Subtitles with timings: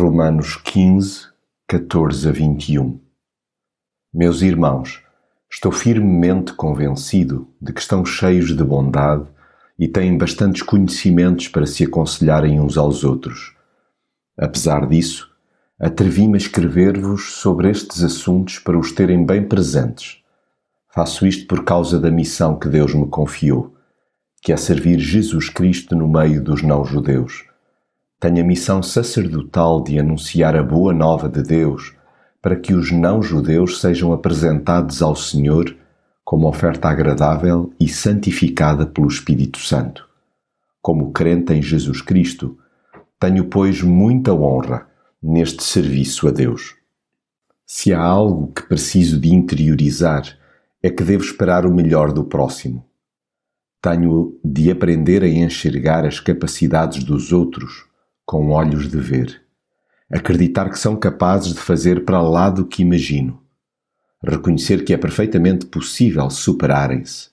[0.00, 1.26] Romanos 15,
[1.66, 3.00] 14 a 21
[4.14, 5.02] Meus irmãos,
[5.50, 9.26] estou firmemente convencido de que estão cheios de bondade
[9.76, 13.56] e têm bastantes conhecimentos para se aconselharem uns aos outros.
[14.38, 15.28] Apesar disso,
[15.80, 20.22] atrevi-me a escrever-vos sobre estes assuntos para os terem bem presentes.
[20.94, 23.74] Faço isto por causa da missão que Deus me confiou,
[24.40, 27.47] que é servir Jesus Cristo no meio dos não-judeus
[28.20, 31.94] tenho a missão sacerdotal de anunciar a boa nova de Deus
[32.42, 35.76] para que os não-judeus sejam apresentados ao Senhor
[36.24, 40.08] como oferta agradável e santificada pelo Espírito Santo.
[40.82, 42.58] Como crente em Jesus Cristo,
[43.20, 44.86] tenho, pois, muita honra
[45.22, 46.74] neste serviço a Deus.
[47.64, 50.24] Se há algo que preciso de interiorizar,
[50.82, 52.84] é que devo esperar o melhor do próximo.
[53.80, 57.87] Tenho de aprender a enxergar as capacidades dos outros
[58.28, 59.40] com olhos de ver.
[60.10, 63.40] Acreditar que são capazes de fazer para lá do que imagino.
[64.22, 67.30] Reconhecer que é perfeitamente possível superarem-se.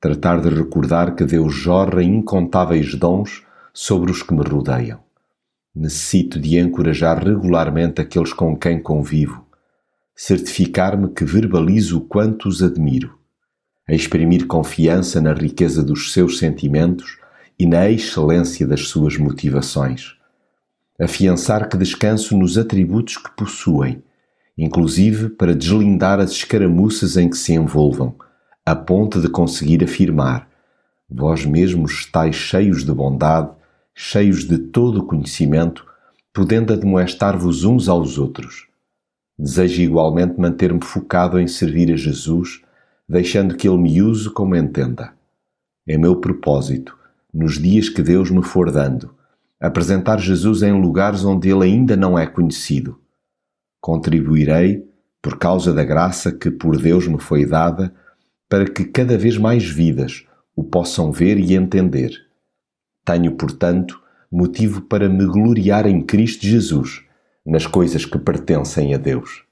[0.00, 3.42] Tratar de recordar que Deus jorra incontáveis dons
[3.74, 5.00] sobre os que me rodeiam.
[5.74, 9.44] Necessito de encorajar regularmente aqueles com quem convivo.
[10.14, 13.18] Certificar-me que verbalizo o quanto os admiro.
[13.88, 17.18] A exprimir confiança na riqueza dos seus sentimentos
[17.58, 20.21] e na excelência das suas motivações.
[21.00, 24.02] Afiançar que descanso nos atributos que possuem,
[24.56, 28.14] inclusive para deslindar as escaramuças em que se envolvam,
[28.64, 30.48] a ponto de conseguir afirmar:
[31.08, 33.50] Vós mesmos estáis cheios de bondade,
[33.94, 35.84] cheios de todo o conhecimento,
[36.32, 38.68] podendo admoestar-vos uns aos outros.
[39.38, 42.62] Desejo igualmente manter-me focado em servir a Jesus,
[43.08, 45.12] deixando que Ele me use como entenda.
[45.86, 46.96] É meu propósito
[47.32, 49.14] nos dias que Deus me for dando,
[49.62, 53.00] apresentar Jesus em lugares onde ele ainda não é conhecido.
[53.80, 54.84] Contribuirei,
[55.22, 57.94] por causa da graça que por Deus me foi dada,
[58.48, 62.10] para que cada vez mais vidas o possam ver e entender.
[63.04, 67.04] Tenho, portanto, motivo para me gloriar em Cristo Jesus,
[67.46, 69.44] nas coisas que pertencem a Deus.